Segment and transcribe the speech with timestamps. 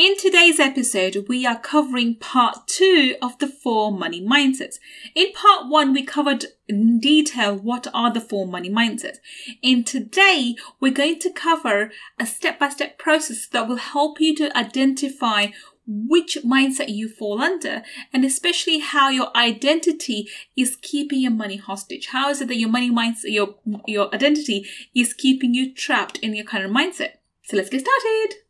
[0.00, 4.76] In today's episode, we are covering part two of the four money mindsets.
[5.14, 9.18] In part one, we covered in detail what are the four money mindsets.
[9.60, 14.34] In today, we're going to cover a step by step process that will help you
[14.36, 15.48] to identify
[15.86, 22.06] which mindset you fall under and especially how your identity is keeping your money hostage.
[22.06, 23.56] How is it that your money mindset, your,
[23.86, 27.16] your identity is keeping you trapped in your current mindset?
[27.42, 28.40] So let's get started.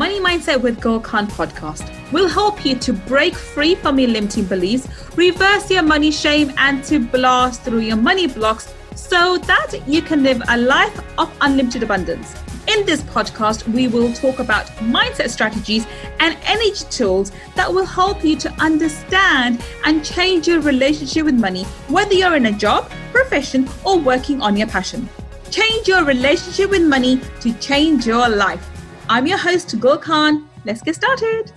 [0.00, 4.46] Money Mindset with Gul Khan podcast will help you to break free from your limiting
[4.46, 10.00] beliefs, reverse your money shame, and to blast through your money blocks so that you
[10.00, 12.34] can live a life of unlimited abundance.
[12.66, 15.86] In this podcast, we will talk about mindset strategies
[16.18, 21.64] and energy tools that will help you to understand and change your relationship with money,
[21.88, 25.06] whether you're in a job, profession, or working on your passion.
[25.50, 28.69] Change your relationship with money to change your life.
[29.12, 30.48] I'm your host, Gul Khan.
[30.64, 31.50] Let's get started.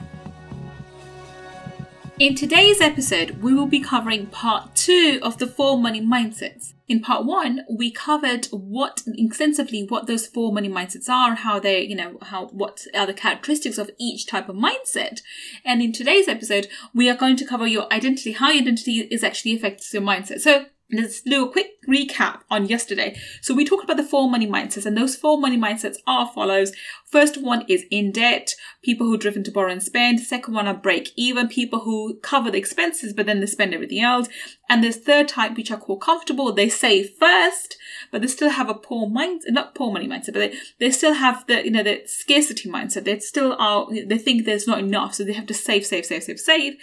[2.17, 6.73] In today's episode, we will be covering part two of the four money mindsets.
[6.87, 11.83] In part one, we covered what extensively what those four money mindsets are, how they,
[11.83, 15.21] you know, how what are the characteristics of each type of mindset.
[15.63, 19.23] And in today's episode, we are going to cover your identity, how your identity is
[19.23, 20.39] actually affects your mindset.
[20.39, 23.17] So Let's do a quick recap on yesterday.
[23.41, 26.71] So we talked about the four money mindsets and those four money mindsets are follows.
[27.05, 30.19] First one is in debt, people who are driven to borrow and spend.
[30.19, 34.01] Second one are break even, people who cover the expenses but then they spend everything
[34.01, 34.29] else.
[34.69, 36.51] And there's third type which are called comfortable.
[36.53, 37.77] They save first,
[38.11, 41.13] but they still have a poor mind, not poor money mindset, but they, they still
[41.13, 43.03] have the, you know, the scarcity mindset.
[43.03, 45.15] They still are, they think there's not enough.
[45.15, 46.77] So they have to save, save, save, save, save.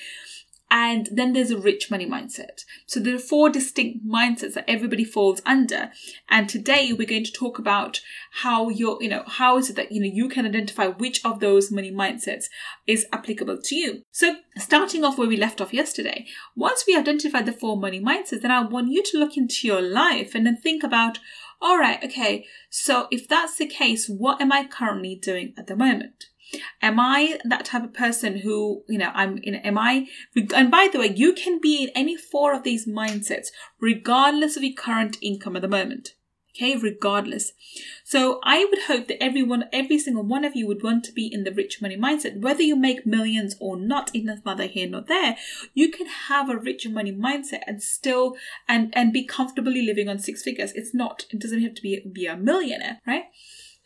[0.71, 2.65] And then there's a rich money mindset.
[2.87, 5.91] So there are four distinct mindsets that everybody falls under.
[6.29, 8.01] And today we're going to talk about
[8.43, 11.41] how you're, you know, how is it that, you know, you can identify which of
[11.41, 12.45] those money mindsets
[12.87, 14.03] is applicable to you.
[14.13, 18.43] So starting off where we left off yesterday, once we identify the four money mindsets,
[18.43, 21.19] then I want you to look into your life and then think about,
[21.61, 25.77] all right, okay, so if that's the case, what am I currently doing at the
[25.77, 26.27] moment?
[26.83, 30.07] Am I that type of person who, you know, I'm in, am I,
[30.55, 33.49] and by the way, you can be in any four of these mindsets,
[33.81, 36.15] regardless of your current income at the moment.
[36.57, 37.53] Okay, regardless.
[38.05, 41.33] So I would hope that everyone, every single one of you would want to be
[41.33, 42.41] in the rich money mindset.
[42.41, 45.37] Whether you make millions or not, in neither here nor there,
[45.75, 48.37] you can have a rich money mindset and still
[48.69, 50.73] and and be comfortably living on six figures.
[50.73, 53.27] It's not, it doesn't have to be be a millionaire, right?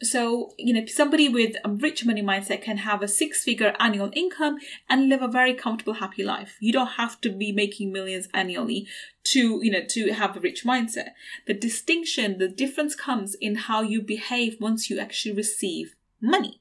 [0.03, 4.11] So, you know, somebody with a rich money mindset can have a six figure annual
[4.13, 6.57] income and live a very comfortable, happy life.
[6.61, 8.89] You don't have to be making millions annually
[9.25, 11.11] to, you know, to have a rich mindset.
[11.47, 16.61] The distinction, the difference comes in how you behave once you actually receive money.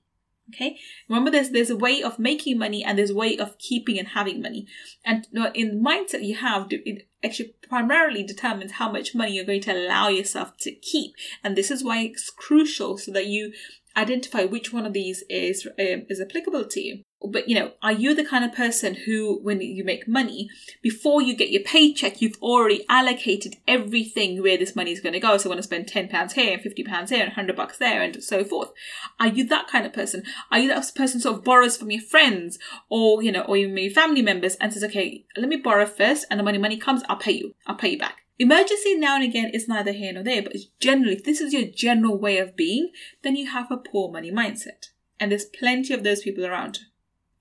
[0.54, 0.78] Okay.
[1.10, 4.10] Remember, there's there's a way of making money and there's a way of keeping and
[4.10, 4.68] having money.
[5.06, 9.62] And in the mindset you have, it actually primarily determines how much money you're going
[9.62, 11.14] to allow yourself to keep.
[11.44, 13.54] And this is why it's crucial so that you
[13.96, 17.04] identify which one of these is um, is applicable to you.
[17.26, 20.50] But you know are you the kind of person who when you make money
[20.82, 25.20] before you get your paycheck you've already allocated everything where this money is going to
[25.20, 25.38] go?
[25.38, 27.78] So i want to spend 10 pounds here and 50 pounds here and 100 bucks
[27.78, 28.72] there and so forth.
[29.20, 30.24] Are you that kind of person?
[30.52, 33.78] Are you that person sort of borrows from your friends or you know or even
[33.78, 37.04] your family members and says okay let me borrow first and the money money comes
[37.08, 37.56] i'll pay you.
[37.68, 41.14] I'll pay you back Emergency now and again is neither here nor there, but generally,
[41.14, 44.90] if this is your general way of being, then you have a poor money mindset.
[45.20, 46.80] And there's plenty of those people around.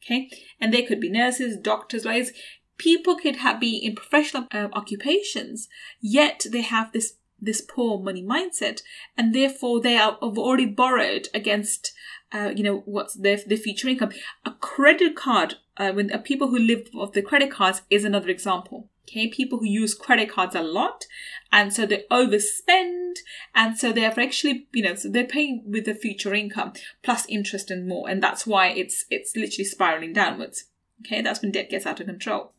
[0.04, 0.30] Okay.
[0.60, 2.32] And they could be nurses, doctors, lawyers.
[2.76, 5.68] People could have, be in professional uh, occupations,
[6.00, 7.14] yet they have this
[7.44, 8.82] this poor money mindset,
[9.16, 11.92] and therefore they are, have already borrowed against,
[12.32, 14.12] uh, you know, what's their their future income.
[14.44, 18.28] A credit card, uh, when uh, people who live off the credit cards, is another
[18.28, 18.88] example.
[19.08, 21.06] Okay, people who use credit cards a lot,
[21.50, 23.16] and so they overspend,
[23.54, 27.70] and so they're actually, you know, so they're paying with the future income plus interest
[27.70, 30.66] and more, and that's why it's it's literally spiraling downwards.
[31.04, 32.52] Okay, that's when debt gets out of control.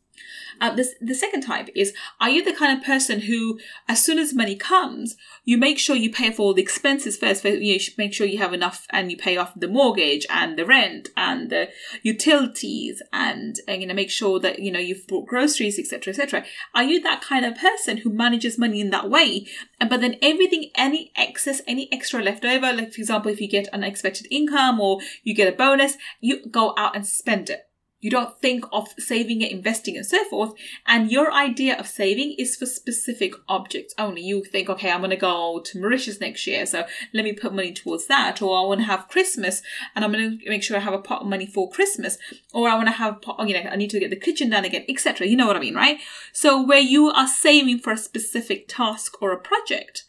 [0.62, 4.20] Uh, the, the second type is, are you the kind of person who, as soon
[4.20, 5.16] as money comes,
[5.46, 7.44] you make sure you pay for all the expenses first.
[7.44, 11.10] You make sure you have enough and you pay off the mortgage and the rent
[11.18, 11.70] and the
[12.02, 16.46] utilities and, and you know, make sure that, you know, you've bought groceries, etc., etc.
[16.74, 19.48] Are you that kind of person who manages money in that way?
[19.80, 23.50] And, but then everything, any excess, any extra left over, like for example, if you
[23.50, 27.68] get unexpected income or you get a bonus, you go out and spend it
[28.04, 30.54] You don't think of saving it, investing, and so forth.
[30.86, 34.22] And your idea of saving is for specific objects only.
[34.22, 36.84] You think, okay, I'm going to go to Mauritius next year, so
[37.14, 38.42] let me put money towards that.
[38.42, 39.62] Or I want to have Christmas,
[39.96, 42.18] and I'm going to make sure I have a pot of money for Christmas.
[42.54, 44.84] Or I want to have, you know, I need to get the kitchen done again,
[44.90, 45.26] etc.
[45.26, 46.00] You know what I mean, right?
[46.34, 50.04] So where you are saving for a specific task or a project.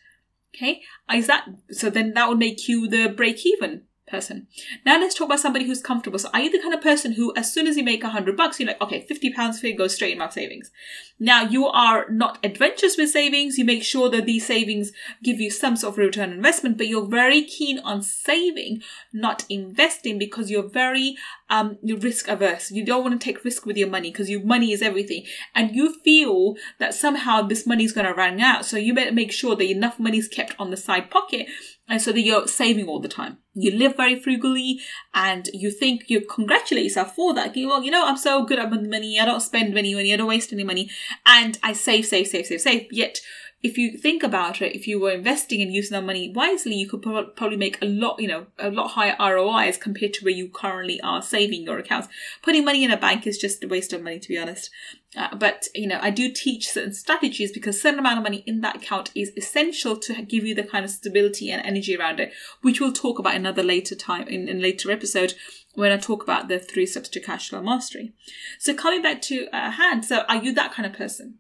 [0.56, 0.82] Okay,
[1.12, 1.91] is that so?
[1.91, 3.82] Then that would make you the break even
[4.15, 4.47] person.
[4.87, 6.19] Now let's talk about somebody who's comfortable.
[6.19, 8.37] So are you the kind of person who, as soon as you make a hundred
[8.37, 10.71] bucks, you're like, okay, fifty pounds for goes straight in my savings.
[11.19, 13.59] Now you are not adventurous with savings.
[13.59, 17.07] You make sure that these savings give you some sort of return investment, but you're
[17.23, 18.83] very keen on saving,
[19.13, 21.17] not investing, because you're very
[21.51, 22.71] um you're risk averse.
[22.71, 25.25] You don't want to take risk with your money because your money is everything,
[25.55, 28.65] and you feel that somehow this money is going to run out.
[28.65, 31.47] So you better make sure that enough money is kept on the side pocket
[31.89, 33.39] and so that you're saving all the time.
[33.53, 34.81] You live very frugally
[35.13, 37.57] and you think you congratulate yourself for that.
[37.57, 39.21] You, well, you know, I'm so good at money.
[39.21, 40.13] I don't spend any money.
[40.13, 40.91] I don't waste any money.
[41.27, 42.89] And I save, save, save, save, save.
[42.91, 43.21] Yet
[43.65, 46.87] if you think about it, if you were investing and using that money wisely, you
[46.87, 50.51] could probably make a lot, you know, a lot higher ROIs compared to where you
[50.51, 52.09] currently are saving your accounts.
[52.43, 54.69] Putting money in a bank is just a waste of money, to be honest.
[55.17, 58.61] Uh, but you know, I do teach certain strategies because certain amount of money in
[58.61, 62.35] that account is essential to give you the kind of stability and energy around it,
[62.61, 65.33] which we'll talk about another later time in, in later episode
[65.73, 68.13] when I talk about the three steps to cash flow mastery.
[68.59, 71.39] So coming back to uh, hand, so are you that kind of person?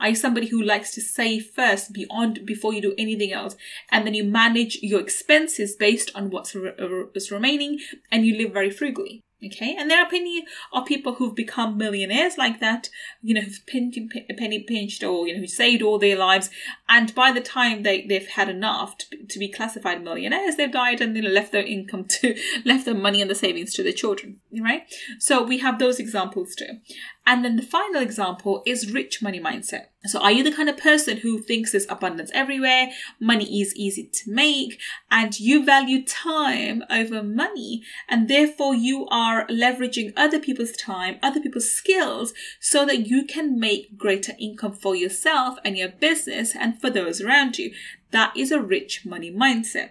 [0.00, 3.56] Are you somebody who likes to save first beyond before you do anything else,
[3.90, 7.78] and then you manage your expenses based on what's re- uh, remaining,
[8.10, 9.22] and you live very frugally?
[9.44, 12.88] Okay, and there are plenty of people who've become millionaires like that,
[13.22, 13.98] you know, who've pinched,
[14.38, 16.48] penny pinched or, you know, who saved all their lives.
[16.88, 21.00] And by the time they, they've had enough to, to be classified millionaires, they've died
[21.00, 23.92] and, you know, left their income to, left their money and the savings to their
[23.92, 24.82] children, right?
[25.18, 26.78] So we have those examples too.
[27.24, 29.86] And then the final example is rich money mindset.
[30.06, 32.90] So are you the kind of person who thinks there's abundance everywhere,
[33.20, 34.80] money is easy to make,
[35.10, 41.40] and you value time over money, and therefore you are leveraging other people's time, other
[41.40, 46.80] people's skills, so that you can make greater income for yourself and your business and
[46.80, 47.72] for those around you?
[48.12, 49.90] That is a rich money mindset.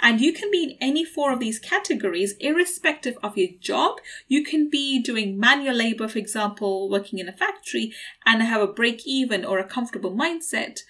[0.00, 3.96] And you can be in any four of these categories, irrespective of your job.
[4.28, 7.92] You can be doing manual labor, for example, working in a factory
[8.24, 10.80] and have a break even or a comfortable mindset.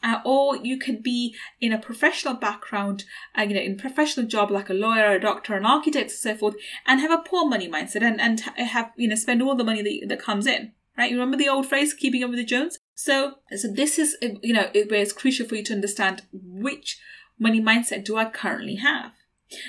[0.00, 3.04] Uh, or you could be in a professional background,
[3.36, 6.18] uh, you know, in a professional job like a lawyer, a doctor, an architect, and
[6.18, 6.54] so forth,
[6.86, 9.82] and have a poor money mindset and, and have, you know, spend all the money
[9.82, 11.10] that, that comes in right?
[11.10, 12.78] You remember the old phrase, keeping up with the Jones?
[13.00, 16.98] So, so this is, you know, where it's crucial for you to understand which
[17.38, 19.12] money mindset do I currently have.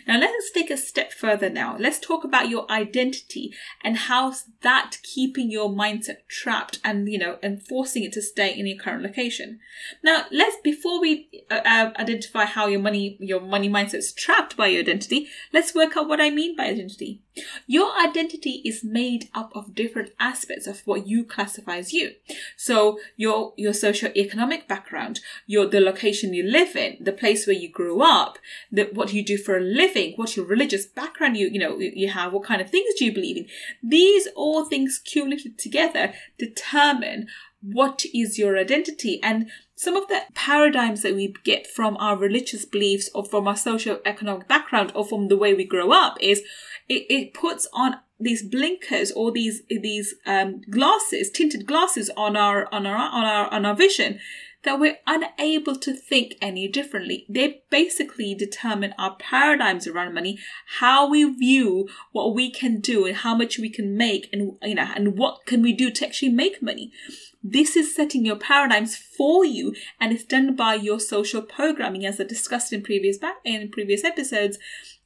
[0.07, 1.77] Now let's take a step further now.
[1.79, 3.53] Let's talk about your identity
[3.83, 8.57] and how's that keeping your mindset trapped and, you know, and forcing it to stay
[8.57, 9.59] in your current location.
[10.03, 14.57] Now let's, before we uh, uh, identify how your money, your money mindset is trapped
[14.57, 17.21] by your identity, let's work out what I mean by identity.
[17.67, 22.15] Your identity is made up of different aspects of what you classify as you.
[22.57, 27.69] So your, your socio-economic background, your, the location you live in, the place where you
[27.69, 28.39] grew up,
[28.71, 32.10] the, what you do for a living, what your religious background you, you know, you
[32.10, 33.48] have, what kind of things do you believe in.
[33.83, 37.27] These all things cumulated together determine
[37.62, 39.21] what is your identity.
[39.21, 43.57] And some of the paradigms that we get from our religious beliefs or from our
[43.57, 46.42] socio-economic background or from the way we grow up is
[46.88, 52.68] it, it puts on these blinkers or these these um, glasses tinted glasses on our
[52.73, 54.19] on our on our on our vision
[54.63, 57.25] that we're unable to think any differently.
[57.30, 60.37] They basically determine our paradigms around money,
[60.80, 64.75] how we view what we can do and how much we can make and, you
[64.75, 66.92] know, and what can we do to actually make money.
[67.41, 72.19] This is setting your paradigms for you and it's done by your social programming as
[72.19, 74.59] I discussed in previous back in previous episodes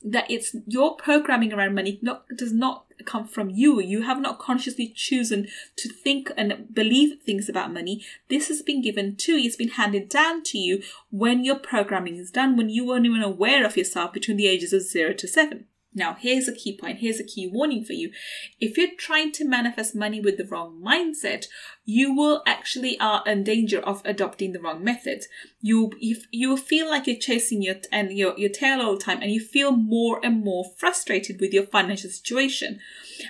[0.04, 3.80] that it's your programming around money not, does not come from you.
[3.80, 5.48] You have not consciously chosen
[5.78, 8.04] to think and believe things about money.
[8.30, 9.48] This has been given to you.
[9.48, 13.24] It's been handed down to you when your programming is done, when you weren't even
[13.24, 15.68] aware of yourself between the ages of zero to seven.
[15.96, 17.00] Now, here's a key point.
[17.00, 18.12] Here's a key warning for you.
[18.60, 21.46] If you're trying to manifest money with the wrong mindset,
[21.86, 25.28] you will actually are in danger of adopting the wrong methods.
[25.62, 29.22] You if you feel like you're chasing your and your your tail all the time,
[29.22, 32.80] and you feel more and more frustrated with your financial situation.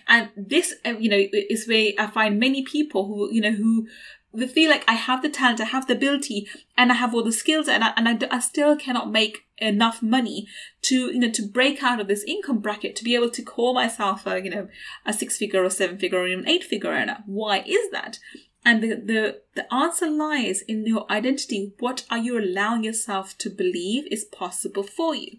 [0.08, 3.88] And this, uh, you know, is where I find many people who you know who
[4.34, 6.48] they feel like I have the talent, I have the ability,
[6.78, 10.02] and I have all the skills, and I, and I, I still cannot make enough
[10.02, 10.48] money
[10.82, 13.74] to you know to break out of this income bracket to be able to call
[13.74, 14.68] myself a you know
[15.06, 17.24] a six figure or seven figure or even eight figure earner.
[17.26, 18.20] Why is that?
[18.66, 21.74] And the, the, the answer lies in your identity.
[21.80, 25.38] What are you allowing yourself to believe is possible for you?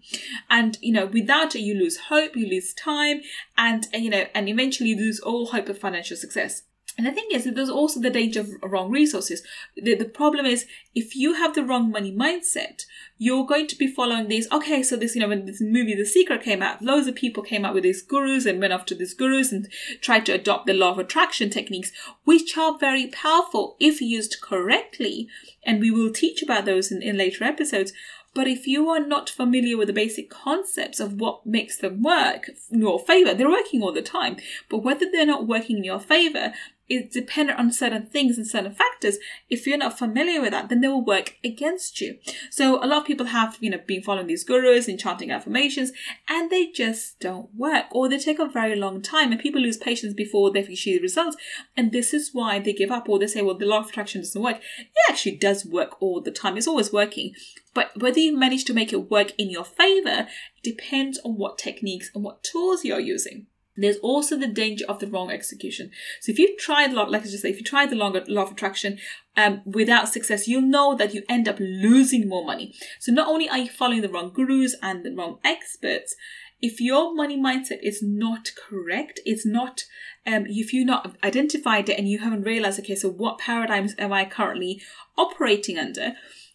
[0.51, 3.23] And, you know, without it, you lose hope, you lose time,
[3.57, 6.65] and, and you know, and eventually lose all hope of financial success.
[6.97, 9.43] And the thing is that there's also the danger of wrong resources.
[9.77, 12.85] The, the problem is if you have the wrong money mindset,
[13.19, 14.51] you're going to be following these.
[14.53, 17.43] Okay, so this, you know, when this movie The Secret came out, loads of people
[17.43, 19.69] came out with these gurus and went after these gurus and
[20.01, 21.91] tried to adopt the law of attraction techniques,
[22.25, 25.29] which are very powerful if used correctly.
[25.65, 27.93] And we will teach about those in, in later episodes.
[28.35, 32.51] But if you are not familiar with the basic concepts of what makes them work
[32.71, 34.37] in your favor, they're working all the time.
[34.69, 36.53] But whether they're not working in your favor,
[36.88, 39.19] is dependent on certain things and certain factors.
[39.49, 42.19] If you're not familiar with that, then they will work against you.
[42.50, 45.93] So a lot of people have, you know, been following these gurus and chanting affirmations
[46.29, 49.76] and they just don't work or they take a very long time and people lose
[49.76, 51.37] patience before they see the results.
[51.76, 54.21] And this is why they give up or they say, well, the law of attraction
[54.21, 54.61] doesn't work.
[54.79, 56.57] It actually does work all the time.
[56.57, 57.33] It's always working.
[57.73, 60.29] But whether you manage to make it work in your favor
[60.62, 63.47] depends on what techniques and what tools you're using.
[63.76, 65.90] There's also the danger of the wrong execution.
[66.21, 68.25] So if you try the law, like I just say, if you try the longer
[68.28, 68.99] law of attraction
[69.37, 72.75] um, without success, you'll know that you end up losing more money.
[73.00, 76.14] So not only are you following the wrong gurus and the wrong experts,
[76.62, 79.83] if your money mindset is not correct, it's not,
[80.26, 84.12] um, if you not identified it and you haven't realized, okay, so what paradigms am
[84.12, 84.81] I currently
[85.19, 86.14] operating under?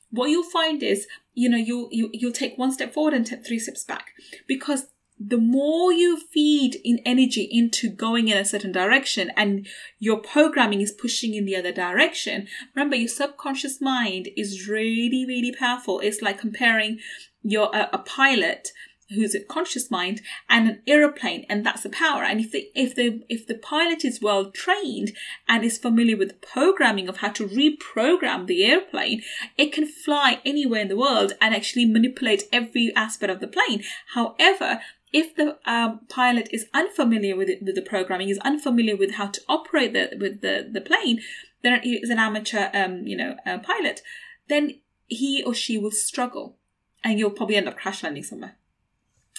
[0.09, 3.45] What you'll find is, you know, you'll, you, you'll take one step forward and take
[3.45, 4.07] three steps back
[4.47, 4.87] because
[5.19, 9.67] the more you feed in energy into going in a certain direction and
[9.99, 15.53] your programming is pushing in the other direction, remember your subconscious mind is really, really
[15.53, 15.99] powerful.
[15.99, 16.99] It's like comparing
[17.43, 18.69] your uh, a pilot
[19.09, 22.93] who's a conscious mind and an aeroplane and that's the power and if the if
[22.95, 25.11] the if the pilot is well trained
[25.47, 29.21] and is familiar with programming of how to reprogram the airplane
[29.57, 33.83] it can fly anywhere in the world and actually manipulate every aspect of the plane
[34.13, 34.79] however
[35.11, 39.27] if the um, pilot is unfamiliar with, it, with the programming, is unfamiliar with how
[39.27, 41.21] to operate the with the, the plane,
[41.63, 44.01] then he is an amateur, um, you know, uh, pilot,
[44.47, 46.57] then he or she will struggle,
[47.03, 48.55] and you'll probably end up crash landing somewhere.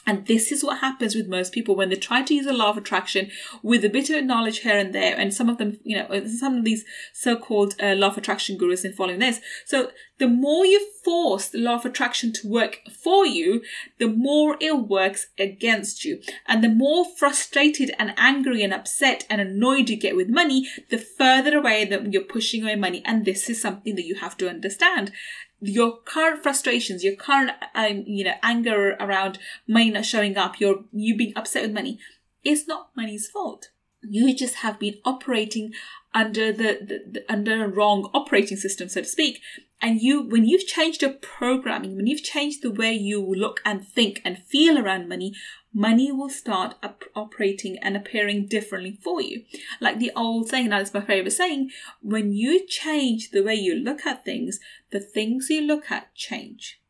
[0.06, 2.70] And this is what happens with most people when they try to use a law
[2.70, 3.30] of attraction
[3.62, 5.14] with a bit of knowledge here and there.
[5.16, 8.84] And some of them, you know, some of these so-called uh, law of attraction gurus
[8.84, 9.40] in following this.
[9.66, 13.62] So the more you force the law of attraction to work for you,
[13.98, 16.20] the more it works against you.
[16.46, 20.98] And the more frustrated and angry and upset and annoyed you get with money, the
[20.98, 23.02] further away that you're pushing away money.
[23.04, 25.12] And this is something that you have to understand
[25.60, 30.84] your current frustrations, your current, um, you know, anger around money not showing up, your
[30.92, 31.98] you being upset with money,
[32.44, 33.70] is not money's fault.
[34.02, 35.74] You just have been operating
[36.14, 39.40] under the, the, the under a wrong operating system, so to speak.
[39.82, 43.86] And you, when you've changed your programming, when you've changed the way you look and
[43.86, 45.34] think and feel around money,
[45.72, 46.74] money will start
[47.14, 49.44] operating and appearing differently for you.
[49.80, 51.70] Like the old saying, that's my favorite saying,
[52.02, 54.60] when you change the way you look at things,
[54.90, 56.80] the things you look at change.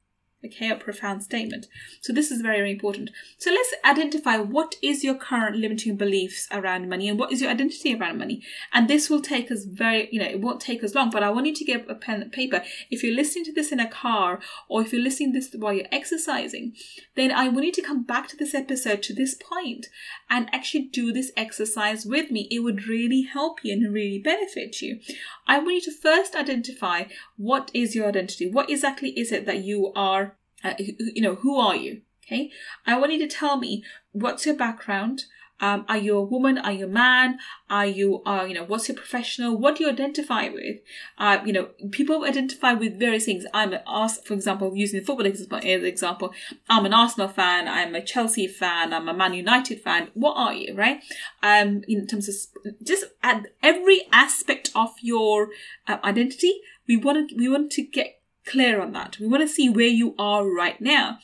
[0.42, 1.66] Okay, a profound statement.
[2.00, 3.10] So this is very, very important.
[3.36, 7.50] So let's identify what is your current limiting beliefs around money and what is your
[7.50, 8.42] identity around money.
[8.72, 11.28] And this will take us very, you know, it won't take us long, but I
[11.28, 12.62] want you to get a pen and paper.
[12.90, 15.74] If you're listening to this in a car or if you're listening to this while
[15.74, 16.74] you're exercising,
[17.16, 19.88] then I want you to come back to this episode to this point
[20.30, 22.48] and actually do this exercise with me.
[22.50, 25.00] It would really help you and really benefit you.
[25.46, 27.04] I want you to first identify
[27.36, 28.50] what is your identity?
[28.50, 30.29] What exactly is it that you are
[30.64, 32.02] uh, you know, who are you?
[32.26, 32.50] Okay.
[32.86, 35.24] I want you to tell me what's your background.
[35.62, 36.56] Um, are you a woman?
[36.56, 37.38] Are you a man?
[37.68, 39.58] Are you, uh, you know, what's your professional?
[39.58, 40.78] What do you identify with?
[41.18, 43.44] Uh, you know, people identify with various things.
[43.52, 46.32] I'm an Ars, for example, using the football as an example,
[46.68, 47.68] I'm an Arsenal fan.
[47.68, 48.94] I'm a Chelsea fan.
[48.94, 50.08] I'm a Man United fan.
[50.14, 51.02] What are you, right?
[51.42, 52.34] Um, in terms of
[52.82, 55.48] just at every aspect of your
[55.86, 58.19] uh, identity, we want to, we want to get
[58.50, 59.18] clear on that.
[59.20, 61.18] We want to see where you are right now.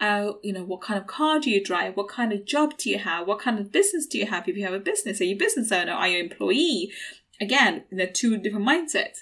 [0.00, 1.96] Uh, you know, what kind of car do you drive?
[1.96, 3.26] What kind of job do you have?
[3.26, 4.48] What kind of business do you have?
[4.48, 5.92] If you have a business, are you a business owner?
[5.92, 6.90] Are you an employee?
[7.40, 9.18] Again, there are two different mindsets.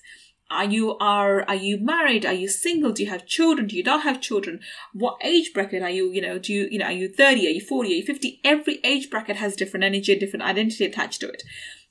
[0.51, 2.25] Are you are are you married?
[2.25, 2.93] Are you single?
[2.93, 3.67] Do you have children?
[3.67, 4.61] Do you not have children?
[4.95, 6.11] What age bracket are you?
[6.11, 7.47] You know, do you you know are you thirty?
[7.47, 7.93] Are you forty?
[7.93, 8.41] Are you fifty?
[8.45, 11.43] Every age bracket has different energy, different identity attached to it.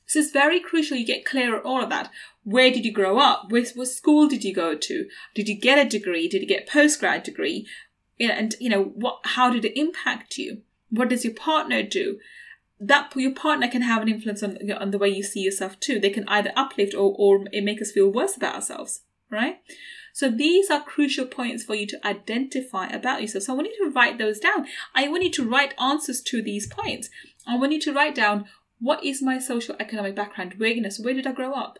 [0.07, 2.09] So it's very crucial you get clear on all of that.
[2.43, 3.51] Where did you grow up?
[3.51, 5.05] Where, what school did you go to?
[5.35, 6.29] Did you get a degree?
[6.29, 7.67] Did you get a postgrad degree?
[8.19, 9.19] And you know what?
[9.23, 10.61] How did it impact you?
[10.89, 12.19] What does your partner do?
[12.79, 15.99] That your partner can have an influence on, on the way you see yourself too.
[15.99, 19.59] They can either uplift or or make us feel worse about ourselves, right?
[20.13, 23.43] So these are crucial points for you to identify about yourself.
[23.43, 24.65] So I want you to write those down.
[24.95, 27.09] I want you to write answers to these points.
[27.45, 28.45] I want you to write down
[28.79, 30.55] what is my social economic background?
[30.57, 31.79] Where, where did I grow up?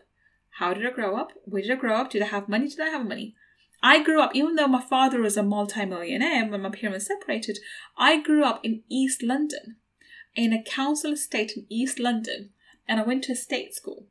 [0.58, 1.32] How did I grow up?
[1.44, 2.10] Where did I grow up?
[2.10, 2.68] Did I have money?
[2.68, 3.34] Did I have money?
[3.82, 7.60] I grew up, even though my father was a multimillionaire when my parents separated,
[7.96, 9.76] I grew up in East London,
[10.34, 12.50] in a council estate in East London,
[12.88, 14.06] and I went to a state school.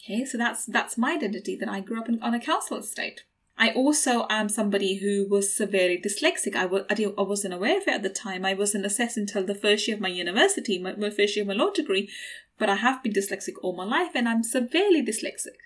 [0.00, 3.22] Okay, so that's that's my identity that I grew up in, on a council estate.
[3.62, 6.56] I also am somebody who was severely dyslexic.
[6.56, 8.44] I w- I, didn't, wasn't aware of it at the time.
[8.44, 11.46] I wasn't assessed until the first year of my university, my, my first year of
[11.46, 12.10] my law degree.
[12.58, 15.60] But I have been dyslexic all my life and I'm severely dyslexic.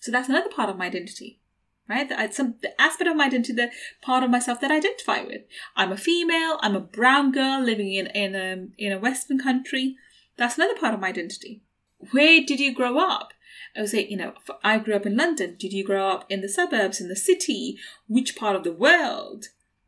[0.00, 1.38] So that's another part of my identity,
[1.86, 2.08] right?
[2.08, 5.42] That some the aspect of my identity, the part of myself that I identify with.
[5.76, 6.58] I'm a female.
[6.62, 9.96] I'm a brown girl living in in a in a Western country.
[10.38, 11.60] That's another part of my identity.
[12.12, 13.34] Where did you grow up?
[13.76, 14.32] I would say, you know,
[14.64, 15.56] I grew up in London.
[15.58, 17.78] Did you grow up in the suburbs, in the city?
[18.08, 19.46] Which part of the world?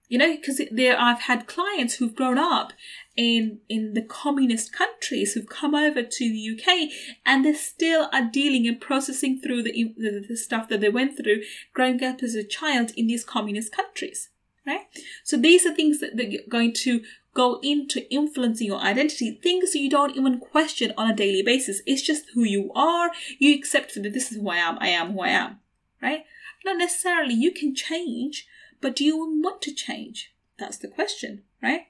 [0.09, 2.73] You know, because there I've had clients who've grown up
[3.15, 6.91] in in the communist countries who've come over to the UK
[7.27, 11.17] and they still are dealing and processing through the, the, the stuff that they went
[11.17, 11.43] through
[11.75, 14.31] growing up as a child in these communist countries.
[14.67, 14.87] Right?
[15.25, 17.03] So these are things that, that you're going to
[17.39, 21.81] go into influencing your identity, things you don't even question on a daily basis.
[21.87, 23.13] It's just who you are.
[23.39, 24.77] You accept that this is who I am.
[24.81, 25.61] I am who I am,
[26.03, 26.25] right?
[26.65, 28.49] Not necessarily you can change,
[28.81, 30.35] but do you want to change?
[30.59, 31.83] That's the question, right?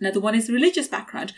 [0.00, 1.34] Another one is religious background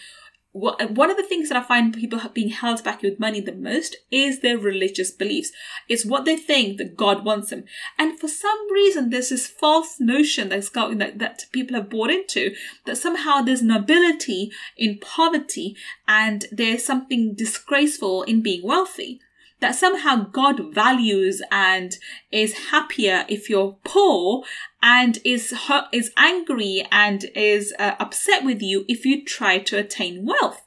[0.55, 3.97] one of the things that I find people being held back with money the most
[4.13, 5.51] is their religious beliefs.
[5.89, 7.65] It's what they think that God wants them.
[7.99, 12.11] And for some reason, there's this false notion that's got, that, that people have bought
[12.11, 12.55] into
[12.87, 19.21] that somehow there's nobility in poverty and there's something disgraceful in being wealthy
[19.61, 21.97] that somehow God values and
[22.31, 24.45] is happier if you're poor
[24.83, 25.55] and is
[25.93, 30.63] is angry and is uh, upset with you if you try to attain wealth,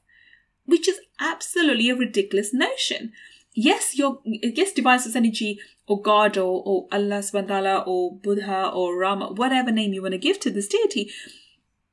[0.66, 3.12] which is absolutely a ridiculous notion.
[3.54, 8.98] Yes, your yes, divine source energy or God or, or Allah subhanahu or Buddha or
[8.98, 11.12] Rama, whatever name you want to give to this deity,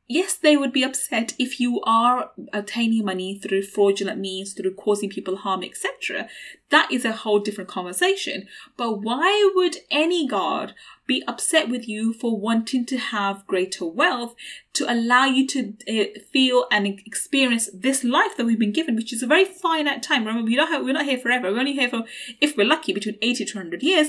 [0.07, 5.09] yes, they would be upset if you are obtaining money through fraudulent means, through causing
[5.09, 6.29] people harm, etc.
[6.71, 8.47] That is a whole different conversation.
[8.77, 10.75] But why would any god
[11.07, 14.35] be upset with you for wanting to have greater wealth
[14.75, 19.12] to allow you to uh, feel and experience this life that we've been given, which
[19.12, 20.27] is a very finite time.
[20.27, 21.53] Remember, we don't have, we're not here forever.
[21.53, 22.05] We're only here for,
[22.40, 24.09] if we're lucky, between 80 to 100 years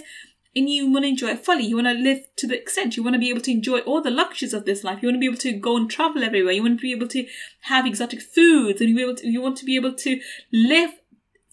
[0.55, 1.65] and you want to enjoy it fully.
[1.65, 2.95] You want to live to the extent.
[2.95, 4.99] You want to be able to enjoy all the luxuries of this life.
[5.01, 6.53] You want to be able to go and travel everywhere.
[6.53, 7.27] You want to be able to
[7.61, 10.19] have exotic foods, and you, to, you want to be able to
[10.53, 10.91] live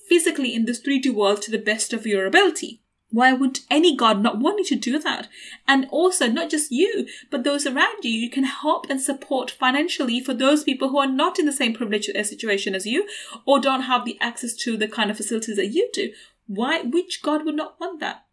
[0.08, 2.82] physically in this 3D world to the best of your ability.
[3.10, 5.28] Why would any God not want you to do that?
[5.68, 10.18] And also, not just you, but those around you, you can help and support financially
[10.20, 13.06] for those people who are not in the same privileged uh, situation as you
[13.44, 16.12] or don't have the access to the kind of facilities that you do.
[16.46, 18.24] Why, which God would not want that?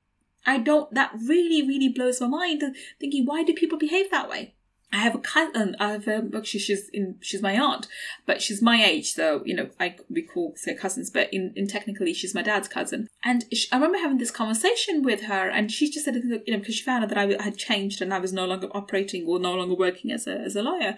[0.50, 2.64] I don't, that really, really blows my mind
[3.00, 4.56] thinking, why do people behave that way?
[4.92, 5.76] I have a cousin.
[5.80, 7.88] I have a, actually she's in she's my aunt,
[8.26, 11.68] but she's my age, so you know I we call say cousins, but in, in
[11.68, 13.08] technically she's my dad's cousin.
[13.24, 16.58] And she, I remember having this conversation with her, and she just said you know
[16.58, 19.40] because she found out that I had changed and I was no longer operating or
[19.40, 20.96] no longer working as a as a lawyer,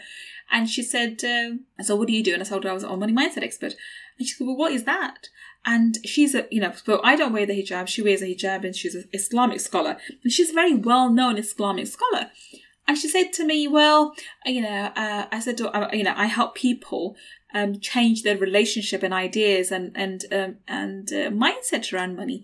[0.50, 2.84] and she said, uh, "So what do you do?" And I told her I was
[2.84, 3.74] a money mindset expert,
[4.18, 5.28] and she said, "Well, what is that?"
[5.66, 7.88] And she's a, you know, so I don't wear the hijab.
[7.88, 9.98] She wears a hijab and she's an Islamic scholar.
[10.24, 12.32] And she's a very well known Islamic scholar.
[12.92, 14.14] And she said to me, well,
[14.46, 17.16] you know, uh, I said, uh, you know, I help people
[17.54, 22.44] um, change their relationship and ideas and, and, um, and uh, mindset around money.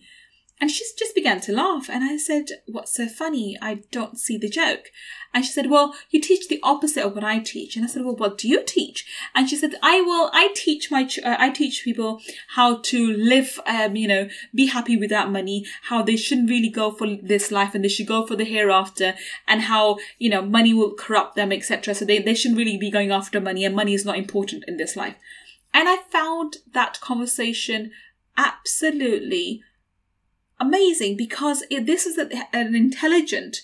[0.59, 1.87] And she just began to laugh.
[1.87, 3.57] And I said, What's so funny?
[3.61, 4.91] I don't see the joke.
[5.33, 7.75] And she said, Well, you teach the opposite of what I teach.
[7.75, 9.05] And I said, Well, what do you teach?
[9.35, 12.21] And she said, I will, I teach my, uh, I teach people
[12.55, 16.69] how to live, um, you know, be happy with that money, how they shouldn't really
[16.69, 19.13] go for this life and they should go for the hereafter
[19.47, 21.93] and how, you know, money will corrupt them, etc.
[21.93, 24.77] So they, they shouldn't really be going after money and money is not important in
[24.77, 25.15] this life.
[25.71, 27.91] And I found that conversation
[28.37, 29.61] absolutely
[30.59, 33.61] amazing because it, this is a, an intelligent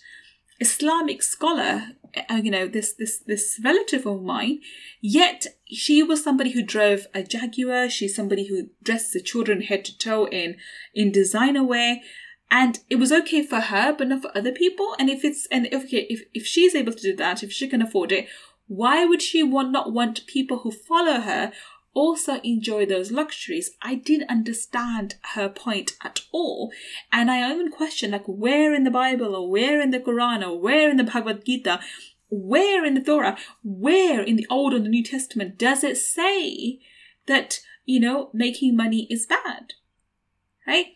[0.60, 1.89] Islamic scholar,
[2.29, 4.60] uh, you know, this this this relative of mine.
[5.01, 7.89] Yet she was somebody who drove a Jaguar.
[7.89, 10.56] She's somebody who dressed the children head to toe in
[10.93, 12.01] in designer wear.
[12.51, 14.95] And it was okay for her, but not for other people.
[14.99, 17.82] And if it's and if if, if she's able to do that, if she can
[17.82, 18.27] afford it,
[18.67, 21.51] why would she want not want people who follow her
[21.93, 23.71] also enjoy those luxuries.
[23.82, 26.71] I didn't understand her point at all.
[27.12, 30.60] And I even question like where in the Bible or where in the Quran or
[30.60, 31.79] where in the Bhagavad Gita,
[32.29, 36.79] where in the Torah, where in the Old or the New Testament does it say
[37.27, 39.73] that, you know, making money is bad?
[40.65, 40.93] Right?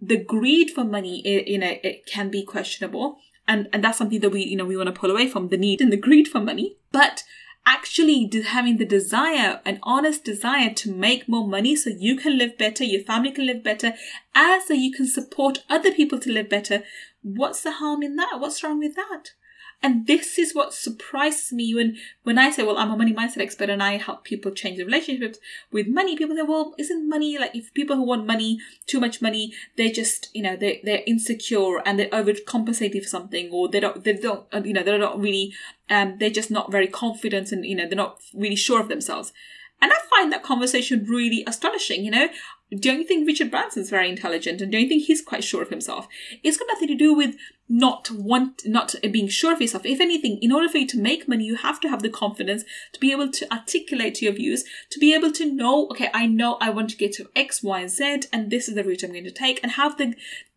[0.00, 3.18] The greed for money, you know, it can be questionable.
[3.46, 5.56] And, and that's something that we, you know, we want to pull away from the
[5.56, 6.76] need and the greed for money.
[6.92, 7.24] But
[7.68, 12.56] actually having the desire, an honest desire to make more money so you can live
[12.56, 13.92] better, your family can live better,
[14.34, 16.82] and so you can support other people to live better.
[17.22, 18.40] What's the harm in that?
[18.40, 19.32] What's wrong with that?
[19.80, 23.40] And this is what surprises me when, when I say, well, I'm a money mindset
[23.40, 25.38] expert and I help people change their relationships
[25.70, 26.16] with money.
[26.16, 29.92] People say, well, isn't money like if people who want money, too much money, they're
[29.92, 34.14] just, you know, they they're insecure and they're overcompensating for something or they don't, they
[34.14, 35.54] don't, uh, you know, they're not really,
[35.88, 39.32] um, they're just not very confident and, you know, they're not really sure of themselves.
[39.80, 42.04] And I find that conversation really astonishing.
[42.04, 42.28] You know,
[42.76, 45.70] don't you think Richard Branson's very intelligent and don't you think he's quite sure of
[45.70, 46.06] himself?
[46.42, 47.36] It's got nothing to do with
[47.68, 49.86] not want, not being sure of yourself.
[49.86, 52.64] If anything, in order for you to make money, you have to have the confidence
[52.92, 56.58] to be able to articulate your views, to be able to know, okay, I know
[56.60, 59.24] I want to get to X, Y, Z, and this is the route I'm going
[59.24, 60.14] to take, and have the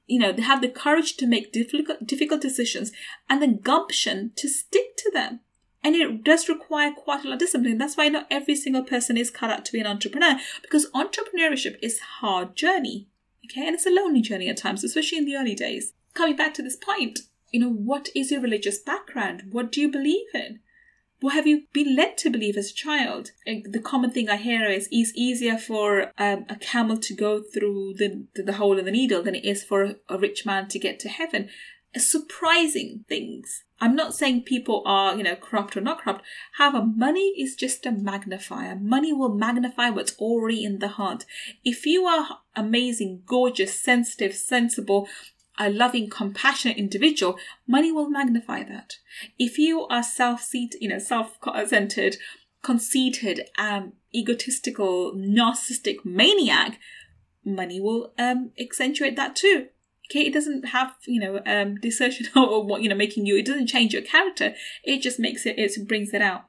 [0.08, 2.91] you know, they have the courage to make difficult, difficult decisions
[3.30, 5.39] and the gumption to stick to them.
[5.84, 7.78] And it does require quite a lot of discipline.
[7.78, 11.78] That's why not every single person is cut out to be an entrepreneur because entrepreneurship
[11.82, 13.08] is a hard journey.
[13.46, 13.65] Okay.
[13.65, 15.94] And it's a lonely journey at times, especially in the early days.
[16.13, 17.20] Coming back to this point,
[17.52, 19.44] you know, what is your religious background?
[19.52, 20.60] What do you believe in?
[21.20, 23.32] What have you been led to believe as a child?
[23.46, 27.94] The common thing I hear is it's easier for um, a camel to go through
[27.98, 31.00] the, the hole in the needle than it is for a rich man to get
[31.02, 31.50] to heaven
[31.97, 33.63] surprising things.
[33.80, 36.23] I'm not saying people are, you know, corrupt or not corrupt.
[36.54, 38.75] However, money is just a magnifier.
[38.75, 41.25] Money will magnify what's already in the heart.
[41.65, 45.08] If you are amazing, gorgeous, sensitive, sensible,
[45.58, 48.97] a loving, compassionate individual, money will magnify that.
[49.38, 52.17] If you are self-centered, you know, self-centered,
[52.62, 56.80] conceited, um, egotistical, narcissistic maniac,
[57.43, 59.67] money will um, accentuate that too.
[60.12, 63.38] Okay, it doesn't have you know um, desertion or what you know making you.
[63.38, 64.54] It doesn't change your character.
[64.84, 65.58] It just makes it.
[65.58, 66.45] It brings it out.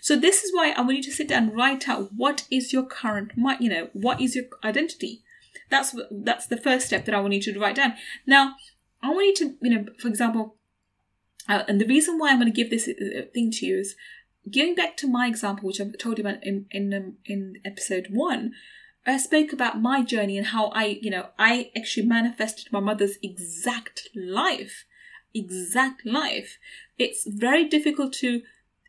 [0.00, 2.72] So this is why I want you to sit down and write out what is
[2.72, 5.22] your current, you know, what is your identity.
[5.70, 7.94] That's that's the first step that I want you to write down.
[8.26, 8.54] Now,
[9.02, 10.56] I want you to, you know, for example,
[11.48, 13.96] uh, and the reason why I'm going to give this uh, thing to you is
[14.52, 18.08] going back to my example, which I told you about in in um, in episode
[18.10, 18.52] one.
[19.06, 23.18] I spoke about my journey and how I, you know, I actually manifested my mother's
[23.22, 24.84] exact life.
[25.32, 26.58] Exact life.
[26.98, 28.42] It's very difficult to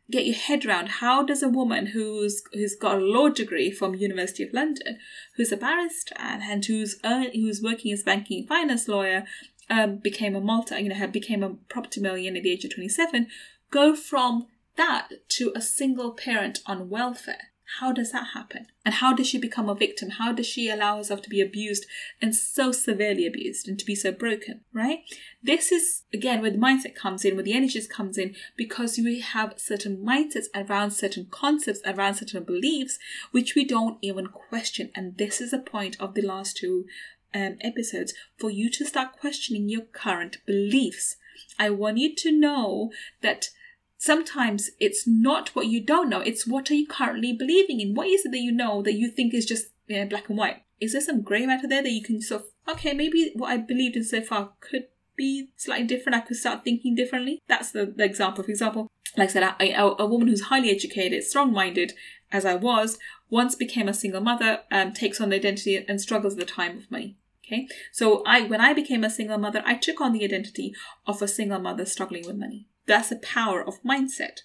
[0.09, 3.93] get your head around how does a woman who's who's got a law degree from
[3.93, 4.97] University of London,
[5.35, 9.25] who's a barrister and who's earn, who's working as banking and finance lawyer,
[9.69, 12.89] um, became a multi, you know, became a property millionaire at the age of twenty
[12.89, 13.27] seven,
[13.69, 17.51] go from that to a single parent on welfare.
[17.79, 18.67] How does that happen?
[18.85, 20.11] And how does she become a victim?
[20.11, 21.85] How does she allow herself to be abused
[22.21, 24.99] and so severely abused and to be so broken, right?
[25.43, 29.19] This is, again, where the mindset comes in, where the energies comes in, because we
[29.19, 32.97] have certain mindsets around certain concepts, around certain beliefs,
[33.31, 34.89] which we don't even question.
[34.95, 36.85] And this is a point of the last two
[37.33, 41.17] um, episodes for you to start questioning your current beliefs.
[41.59, 43.49] I want you to know that
[43.97, 47.95] sometimes it's not what you don't know it's what are you currently believing in?
[47.95, 50.37] What is it that you know that you think is just you know, black and
[50.37, 50.63] white?
[50.79, 53.57] Is there some gray matter there that you can sort of okay maybe what i
[53.57, 57.41] believed in so far could be slightly different i could start thinking differently?
[57.47, 58.43] That's the, the example.
[58.43, 61.93] For example like i said a, a woman who's highly educated strong-minded
[62.31, 62.97] as i was
[63.29, 66.77] once became a single mother um, takes on the identity and struggles at the time
[66.77, 67.67] of money okay?
[67.91, 70.73] So i when i became a single mother i took on the identity
[71.05, 74.39] of a single mother struggling with money that's the power of mindset.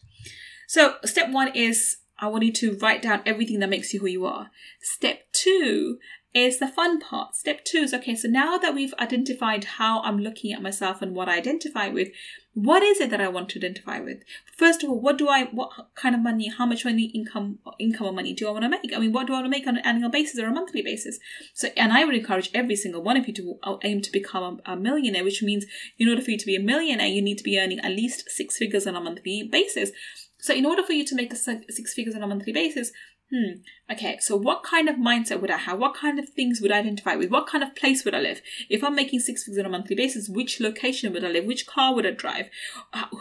[0.69, 4.07] So, step one is I want you to write down everything that makes you who
[4.07, 4.51] you are.
[4.81, 5.99] Step two
[6.35, 7.35] is the fun part.
[7.35, 11.15] Step two is okay, so now that we've identified how I'm looking at myself and
[11.15, 12.09] what I identify with,
[12.55, 14.25] What is it that I want to identify with?
[14.59, 18.07] First of all, what do I, what kind of money, how much money, income, income
[18.07, 18.93] or money do I want to make?
[18.95, 20.83] I mean, what do I want to make on an annual basis or a monthly
[20.83, 21.19] basis?
[21.55, 24.73] So, and I would encourage every single one of you to aim to become a,
[24.73, 25.65] a millionaire, which means
[25.99, 28.29] in order for you to be a millionaire, you need to be earning at least
[28.29, 29.91] six figures on a monthly basis.
[30.39, 32.93] So, in order for you to make a six figures on a monthly basis,
[33.33, 33.53] hmm,
[33.91, 35.79] okay, so what kind of mindset would I have?
[35.79, 37.31] What kind of things would I identify with?
[37.31, 38.43] What kind of place would I live?
[38.69, 41.47] If I'm making six figures on a monthly basis, which location would I live?
[41.47, 42.51] Which car would I drive?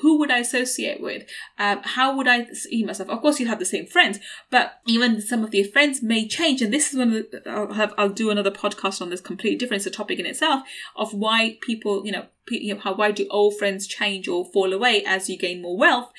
[0.01, 1.23] Who would I associate with?
[1.57, 3.09] Um, how would I see myself?
[3.09, 4.19] Of course, you'd have the same friends,
[4.49, 6.61] but even some of your friends may change.
[6.61, 9.85] And this is when I'll have, I'll do another podcast on this completely different.
[9.85, 10.63] It's a topic in itself
[10.97, 14.73] of why people, you know, you know, how why do old friends change or fall
[14.73, 16.11] away as you gain more wealth?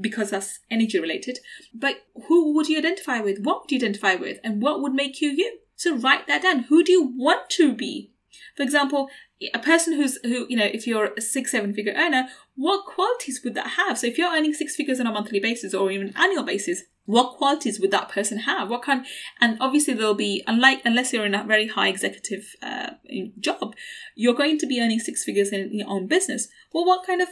[0.00, 1.38] Because that's energy related.
[1.74, 3.40] But who would you identify with?
[3.40, 4.38] What would you identify with?
[4.42, 5.58] And what would make you you?
[5.76, 6.64] So write that down.
[6.64, 8.10] Who do you want to be?
[8.56, 9.08] For example,
[9.52, 13.40] a person who's who you know if you're a six seven figure earner what qualities
[13.44, 13.98] would that have?
[13.98, 17.36] So if you're earning six figures on a monthly basis or even annual basis what
[17.36, 18.68] qualities would that person have?
[18.68, 19.06] What kind
[19.40, 22.90] and obviously there'll be unlike unless you're in a very high executive uh,
[23.38, 23.74] job
[24.14, 26.48] you're going to be earning six figures in your own business.
[26.72, 27.28] Well what kind of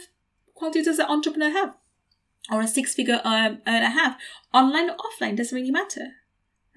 [0.53, 1.73] qualities does an entrepreneur have?
[2.51, 4.17] Or a six figure um, earner have?
[4.53, 6.11] Online or offline doesn't really matter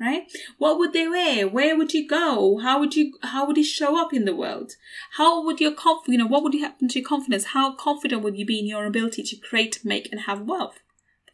[0.01, 0.31] right?
[0.59, 1.49] What would they wear?
[1.49, 2.59] Where would you go?
[2.59, 4.73] How would you how would you show up in the world?
[5.13, 7.47] How would your conf you know what would happen to your confidence?
[7.47, 10.81] How confident would you be in your ability to create make and have wealth?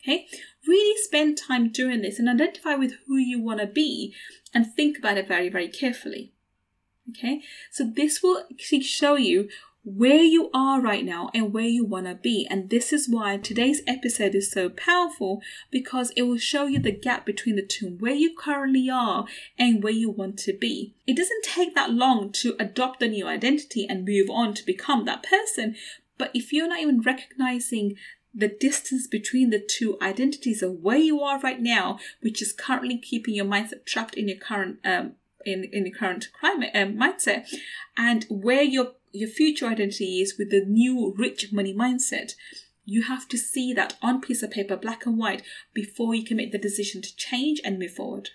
[0.03, 0.27] Okay?
[0.67, 4.15] Really spend time doing this and identify with who you want to be
[4.53, 6.33] and think about it very very carefully.
[7.11, 7.43] Okay?
[7.71, 9.49] So this will actually show you
[9.85, 12.47] where you are right now and where you want to be.
[12.51, 16.91] And this is why today's episode is so powerful because it will show you the
[16.91, 19.27] gap between the two, where you currently are
[19.59, 20.95] and where you want to be.
[21.07, 25.05] It doesn't take that long to adopt a new identity and move on to become
[25.05, 25.77] that person.
[26.17, 27.97] But if you're not even recognizing
[28.35, 32.99] the distance between the two identities of where you are right now, which is currently
[32.99, 35.13] keeping your mindset trapped in your current um,
[35.45, 37.47] in in your current climate um, mindset,
[37.97, 42.33] and where your your future identity is with the new rich money mindset.
[42.85, 46.37] You have to see that on piece of paper, black and white, before you can
[46.37, 48.31] make the decision to change and move forward.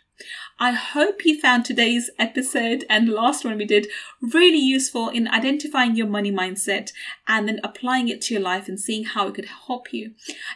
[0.62, 3.88] I hope you found today's episode and last one we did
[4.22, 6.92] really useful in identifying your money mindset
[7.30, 10.12] and then applying it to your life and seeing how it could help you.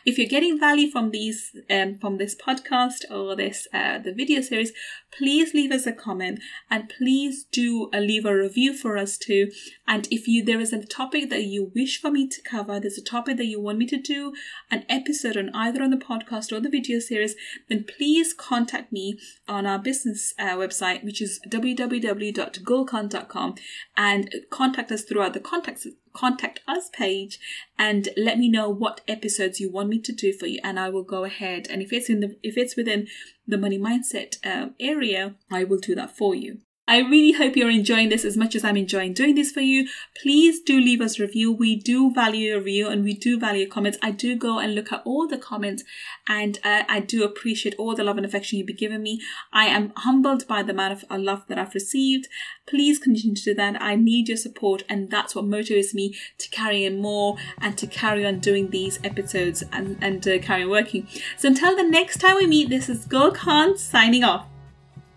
[0.06, 4.42] If you're getting value from these um, from this podcast or this uh, the video
[4.42, 4.74] series,
[5.18, 9.52] please leave us a comment and please do uh, leave a review for us too.
[9.88, 12.98] And if you there is a topic that you wish for me to cover, there's
[12.98, 14.34] a topic that you want me to do
[14.70, 17.36] an episode on either on the podcast or the video series,
[17.70, 19.18] then please contact me
[19.54, 23.56] on our business uh, website, which is www.gulkhan.com,
[23.96, 27.40] and contact us throughout the contact contact us page
[27.78, 30.60] and let me know what episodes you want me to do for you.
[30.64, 33.08] And i will go ahead and if it's in the if it's within
[33.48, 37.70] the money mindset um, area i will do that for you I really hope you're
[37.70, 39.88] enjoying this as much as I'm enjoying doing this for you.
[40.22, 41.50] Please do leave us a review.
[41.50, 43.98] We do value your review and we do value your comments.
[44.02, 45.86] I do go and look at all the comments
[46.28, 49.22] and uh, I do appreciate all the love and affection you've been giving me.
[49.54, 52.28] I am humbled by the amount of uh, love that I've received.
[52.66, 53.82] Please continue to do that.
[53.82, 57.88] I need your support and that's what motivates me to carry in more and to
[57.88, 61.08] carry on doing these episodes and, and uh, carry on working.
[61.38, 64.53] So until the next time we meet, this is Gul Khan signing off.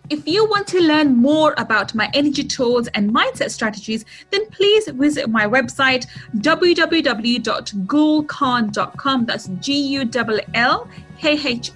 [0.09, 4.87] If you want to learn more about my energy tools and mindset strategies, then please
[4.87, 9.25] visit my website www.gulkhan.com.
[9.25, 10.87] That's G U L L
[11.21, 11.75] khan.com.